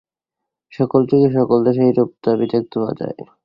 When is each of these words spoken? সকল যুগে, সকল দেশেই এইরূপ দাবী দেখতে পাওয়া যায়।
সকল 0.71 1.01
যুগে, 1.09 1.29
সকল 1.37 1.57
দেশেই 1.65 1.87
এইরূপ 1.87 2.09
দাবী 2.23 2.45
দেখতে 2.53 2.75
পাওয়া 2.75 2.93
যায়। 2.99 3.15